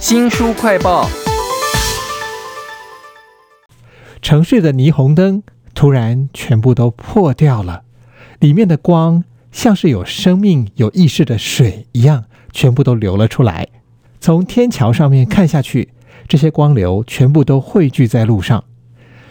[0.00, 1.08] 新书快报。
[4.22, 5.42] 城市的霓虹灯
[5.74, 7.82] 突然全部都破掉了，
[8.38, 13.66] 里面的光像是有生命、有意识的水一样，全部都流了出来。
[14.20, 15.90] 从天桥上面看下去，
[16.28, 18.62] 这些光流全部都汇聚在路上。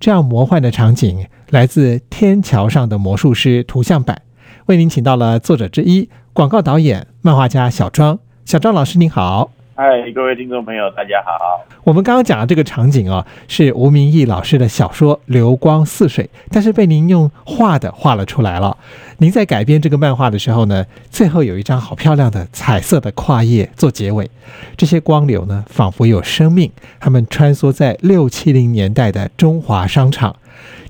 [0.00, 4.22] 这样魔幻的场景来自《天桥上的魔术师》图像版，
[4.66, 8.18] 为您请到了作者之一、广告导演、漫画家小庄。
[8.44, 9.52] 小庄老师您好。
[9.80, 11.64] 嗨，各位听众朋友，大家好。
[11.84, 18.76] 我们刚刚讲的这个场景啊，是吴明义老师的小说《流光似水》，但是被您用画的画了出来了。
[19.18, 24.28] 您在改编这个漫画的时候呢，最后有一张好漂亮的彩色的跨页做结尾。
[24.76, 26.68] 这些光流呢，仿佛有生命，
[26.98, 30.34] 它们穿梭在六七零年代的中华商场。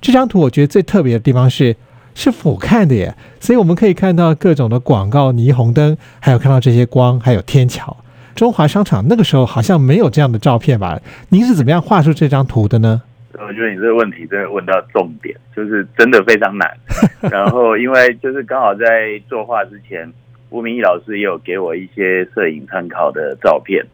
[0.00, 1.76] 这张图我觉得最特别的地方是
[2.14, 7.94] 是俯瞰的耶，所以我们可以看到各种的广告霓虹灯，还有看到这些光，还有天桥。
[8.38, 10.96] 中华商场那个时候好像没有这样的照片吧？
[11.28, 13.02] 您是怎么样画出这张图的呢？
[13.32, 16.70] 我觉得你这个问题真的问到重点，就是真的非常难。
[17.32, 20.08] 然后因为就是刚好在作画之前，
[20.50, 23.84] 吴明义老师也有给我一些摄影参考的照片，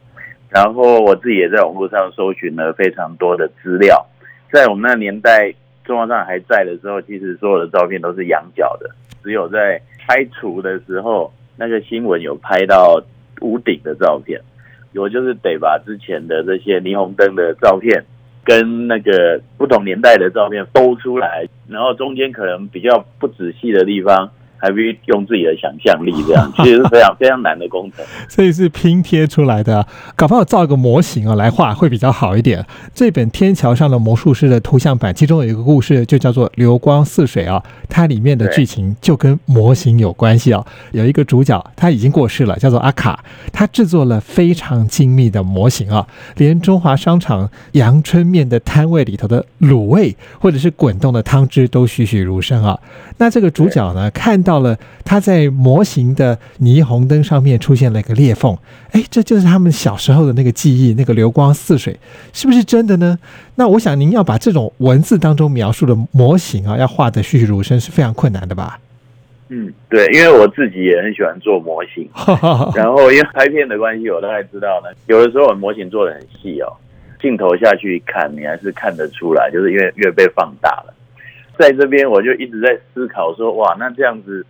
[0.50, 4.04] 然后我自己也在网络上搜寻了非常多的资料。
[4.52, 5.50] 在我们那个年代，
[5.86, 8.90] 中华商场还在的时候，其实所有的照片都是仰角的，
[9.22, 13.02] 只有在拆除的时候，那个新闻有拍到。
[13.44, 14.40] 屋顶的照片，
[14.94, 18.04] 我就是得把之前的这些霓虹灯的照片
[18.42, 24.30] 跟那个不同年代的照片都出来，然后中间可能比较不仔细的地方。
[24.64, 28.02] 还必须用自己的想象力，这样其实是非常 非常难的工程。
[28.30, 32.64] 所以是拼贴出来的，搞不好造一个模型啊来画会比较好一点。
[32.94, 40.64] 这本《天桥上的魔术师》的图像版，其中有一个故事就叫做《流光似水》啊，它里面的剧情就跟模型有关系啊。
[40.92, 46.06] 有一个主角他已经过世了，叫做阿卡，他制作了非常精密的模型啊，
[46.38, 52.78] 连中华商场阳春面的摊位里头的卤味或者是滚动的汤汁都栩栩如生啊。
[53.18, 54.53] 那这个主角呢，看到。
[54.54, 58.56] 到了，它在模型的霓虹灯上面出现了一个裂缝，
[58.92, 61.98] 哎，这就是他们小时候的那个记忆，那个流光似水，
[62.32, 63.18] 是不是真的呢？
[63.56, 68.78] 那我想您要把这种文字当中描述的模型啊，要画的栩栩如生，是非常困难的吧？
[69.48, 72.08] 嗯，对，因为我自己也很喜欢做模型，
[72.76, 76.70] 然后因为拍片的关系，我大概知道呢，有的时候模型做的很细哦，
[77.20, 80.94] 镜头下去看，你还是看得出来，就是因为越被放大了。
[81.58, 84.44] 在这边，我就一直在思考说，哇，那这样子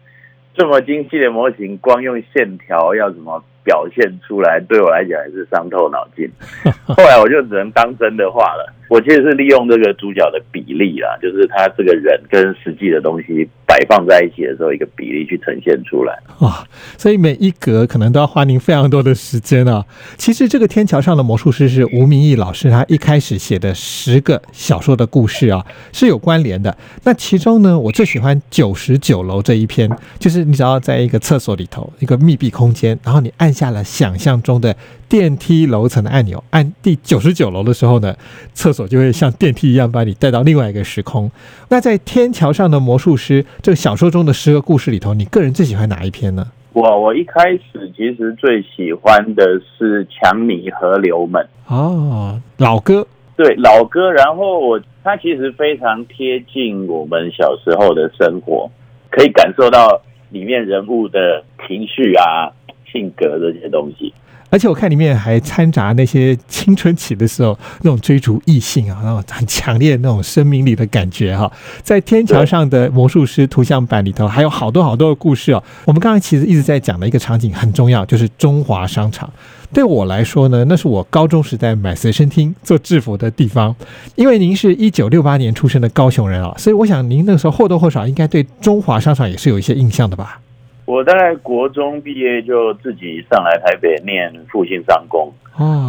[0.54, 4.60] 这么精细的模型，光用线条要怎么表现出来？
[4.68, 6.28] 对我来讲还是伤透脑筋。
[6.86, 8.72] 后来我就只能当真的画了。
[8.90, 16.16] 我其实是利用这个主角的比例啦，就是他这个人跟实际的东西摆放在一起的时候，一个比例去呈现出来。
[16.38, 16.64] 哇，
[16.96, 19.84] 所以每一格可能都要花您非常多的时间啊。
[20.16, 26.76] 其实这个天桥上的魔术师是吴明义老师他一开始写的十个小说的故事啊，是有关联的。
[27.02, 34.76] 那其中呢，我最喜欢九十九楼这一篇，就是你只要在一个厕所里头，一个密闭空间，然后你按下了想象中的
[35.08, 38.14] 电梯楼层的按钮，按第九十九楼的时候呢，
[38.52, 41.28] 厕所就会像电梯一样把你带到另外一个时空。
[41.70, 46.46] 那在天桥上的魔术师这个小说中的十个故事里头，你个人最喜欢哪一篇呢？
[46.74, 49.42] 我我一开始其实最喜欢的
[49.78, 51.42] 是《强尼河流们》
[51.74, 53.06] 哦，老歌
[53.38, 58.70] 对老歌，然后我它其实非常贴近我们小时候的生活，
[59.10, 59.98] 可以感受到
[60.28, 62.52] 里面人物的情绪啊、
[62.92, 64.12] 性格这些东西。
[64.54, 71.50] 而且我看里面还掺杂那些青春期的时候那种追逐异性啊，那种很强烈的那种生命力的感觉哈。
[71.82, 75.60] 在天桥上的魔术师图像版里头，还有好多好多的故事哦。
[75.86, 79.28] 我们刚刚其实一直在讲的一个场景很重要，就是中华商场。
[79.72, 83.74] 对我来说呢，那是我高中时代买随身听做制服的地方。
[84.14, 90.38] 因为您是一九六八年出生的高雄人啊，所以我想您那个时候或多或少应该对中华商场也是有一些印象的吧。
[90.86, 95.32] 我大概国中毕业就自己上来台北念复兴商工，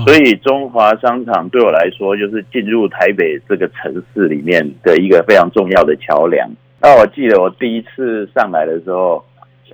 [0.05, 6.49] 所以中华商场对我来说就是进入台北这个城市里面的一个非常重要的桥梁。
[6.79, 9.23] 那我记得我第一次上来的时候，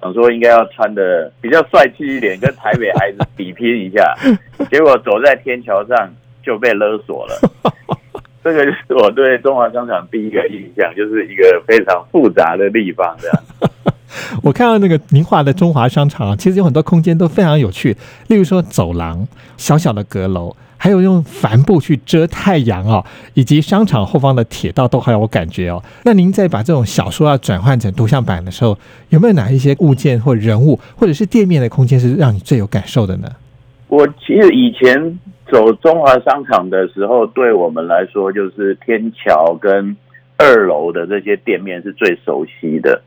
[0.02, 4.16] 想说应该要穿的比较帅气一点，跟台北孩子比拼一下，
[4.72, 6.12] 结果走在天桥上
[6.44, 7.36] 就被勒索了。
[8.44, 13.38] 这个就是我对中华商场第一个印象，就是一个非常复杂的地方，这样。
[14.44, 17.96] 我看到那个您画的中华商场，其实有很多空间都非常有趣，
[18.28, 19.28] 例如说走廊、
[19.58, 25.82] 小小的阁楼，还有用帆布去遮太阳哦，以及商场后方的铁道都很有感觉哦。
[26.04, 28.78] 那您在把这种小说要转换成图像版的时候，
[29.10, 33.30] 有没有哪一些物件或人物，或者是店面的空间是让你最有感受的呢？
[33.88, 35.20] 我其实以前
[35.52, 39.96] 走中华商场的时候，对我们来说就是天桥跟
[40.38, 43.02] 二楼的这些店面是最熟悉的。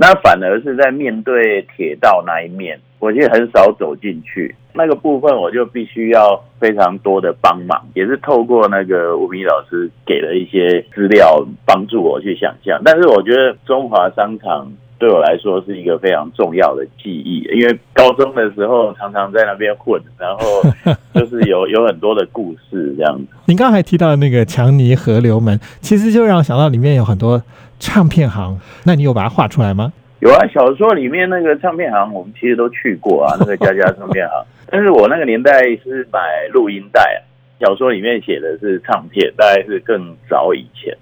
[0.00, 12.80] 那反而是在面对铁道那一面，我其实很少走进去那个部分，我就必须要非常多的帮忙，也是透过那个吴明老师给了一些资料，帮助我去想象。
[12.84, 20.62] 但是我觉得中华商场对我来说是一个非常重要的记忆，因为高中的时候常常在那边混，然后
[21.12, 23.26] 就是有有很多的故事这样子。
[23.46, 27.42] 您刚才还提到那个强尼河流门，其实就让我想到里面有很多。
[27.78, 29.92] 唱片行，那你有把它画出来吗？
[30.20, 34.44] 有啊，小说里面那个唱片行，我们其实都去过啊，那个家家唱片行。
[34.70, 36.18] 但是我那个年代是买
[36.52, 37.18] 录音带啊，
[37.60, 40.92] 小说里面写的是唱片，大概是更早以前，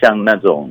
[0.00, 0.70] 像那种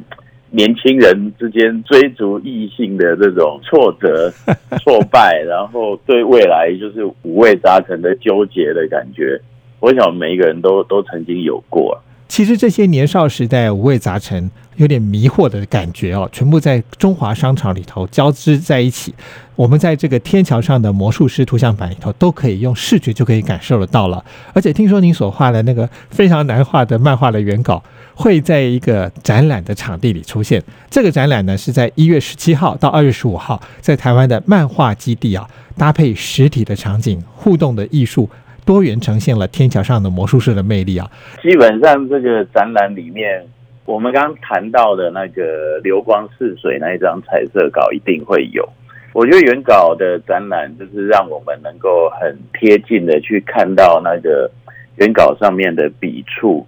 [0.52, 4.32] 年轻人之间追逐异性的这种挫折、
[4.84, 9.40] 挫败，然后对未来就是五味杂陈的纠结的感觉，
[9.80, 11.98] 我想每一个人都都曾经有过。
[12.28, 19.14] 其实这些年少时代五味杂陈、有点迷惑的感觉哦，全部在中华商场里头交织在一起。
[19.56, 24.24] 我们在这个天桥上的魔术师图像版里头，都可以用视觉就可以感受得到了。
[24.54, 27.84] 而且听说您所画的那个非常难画的漫画的原稿，
[28.16, 30.62] 会在一个展览的场地里出现。
[30.90, 35.48] 这个展览呢，是在一月十七号到二月十五号，在台湾的漫画基地啊，
[35.78, 38.30] 搭配实体的场景、互动的艺术。
[38.66, 41.12] 多元呈现了天桥上的魔术师的魅力啊！
[41.44, 43.46] 基本上这个展览里面，
[43.86, 48.68] 我们刚刚谈到的那个流光似水那一张彩色稿一定会有。
[49.14, 54.50] 我觉得原稿的展览就是让我们能够很贴近的去看到那个
[54.96, 56.66] 原稿上面的笔触。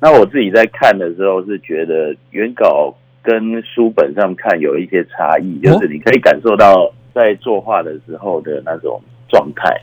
[0.00, 9.80] 那我自己在看的时候是觉得原稿跟书本上看有一些差异，就是你可以感受到在作画的时候的那种状态。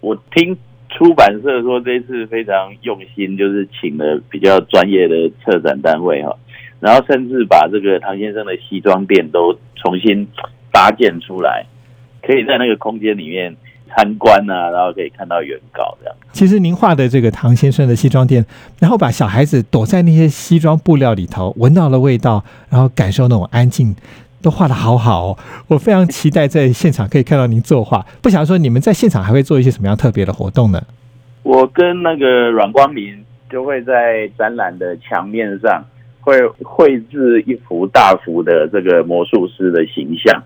[0.00, 0.56] 我听。
[0.94, 6.36] 出版社说这次非常用心，就是请了比较专业的策展单位哈，
[6.80, 10.28] 然后甚至把这个唐先生的西装店都重新
[10.70, 11.66] 搭建出来，
[12.22, 13.56] 可以在那个空间里面
[13.88, 16.14] 参观啊，然后可以看到原稿这样。
[16.32, 18.44] 其实您画的这个唐先生的西装店，
[18.78, 23.94] 然后把小孩子躲在那些西装布料里头，闻到了味道，然后感受那种安静。
[24.42, 28.04] 都画的好好哦，我非常期待在现场可以看到您作画。
[28.20, 30.82] 不想说你们在现场还会做一些什么样特别的活动呢？
[31.44, 35.84] 我跟那个阮光明就会在展览的墙面上
[36.20, 40.42] 会绘制一幅大幅的这个魔术师的形象。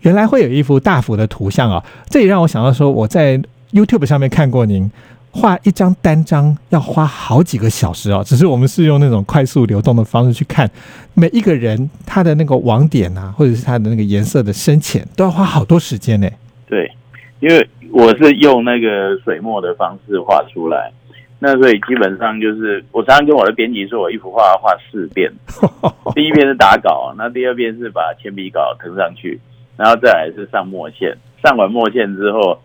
[0.00, 3.40] 原来会有一幅大幅的图像啊，这也让我想到说我在
[3.72, 4.90] YouTube 上面看过您。
[5.32, 10.68] 画一张单张要花好几个小时哦，只是我们是用那种快速流动的方式去看
[11.14, 16.28] 每一个人他的那个网点啊，或者是他的那个颜色的深浅，都要花好多时间呢。
[16.66, 16.90] 对，
[17.38, 20.92] 因为我是用那个水墨的方式画出来，
[21.38, 25.32] 那所以基本上就是我常常跟我的编辑说，我一幅画要画四遍，
[26.12, 29.40] 第一遍是打稿，那第二遍是把铅笔稿腾上去，
[29.76, 32.58] 然后再来是上墨线，上完墨线之后，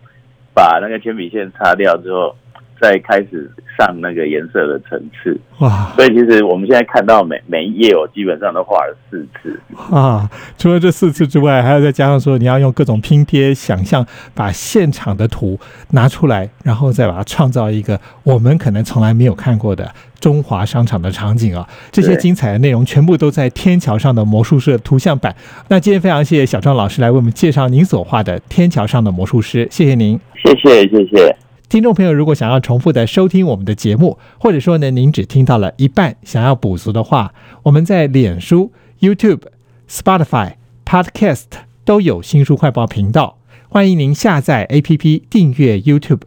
[0.55, 2.35] 把那个铅笔线擦掉之后。
[2.81, 9.59] 再开始上那个颜色的层次哇，所以其实我们现在看到每每一页，我基本上都画了四次
[9.91, 10.29] 啊。
[10.57, 15.59] 除了这四次之外，还要再加上说你要用各种拼贴想象，把现场的图
[15.91, 19.89] 拿出来，然后再把它创造一个我们可能从来没有看过的
[20.19, 21.67] 中华商场的场景啊。
[21.91, 25.33] 这些精彩的内容全部都在天桥上的魔术师图像版。
[25.69, 31.35] 那今天非常谢谢小张老师来为我们介绍您所画的天桥上的魔术师，谢谢您，谢谢谢谢。
[31.67, 39.41] 听众朋友，如果想要重复的收听我们的节目，或者说呢，您只听到了一半，想要补足的话，我们在脸书、YouTube、
[39.89, 40.53] Spotify、
[40.85, 41.45] Podcast
[41.83, 46.21] 都有新书快报频道，欢迎您下载 APP 订阅 YouTube。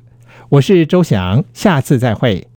[0.50, 2.46] 我是周翔，下次再会。